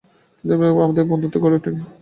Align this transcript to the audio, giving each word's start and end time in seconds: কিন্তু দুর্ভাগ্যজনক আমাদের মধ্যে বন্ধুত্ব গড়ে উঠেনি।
কিন্তু 0.03 0.47
দুর্ভাগ্যজনক 0.49 0.75
আমাদের 0.79 0.87
মধ্যে 1.01 1.09
বন্ধুত্ব 1.11 1.37
গড়ে 1.43 1.55
উঠেনি। 1.59 1.81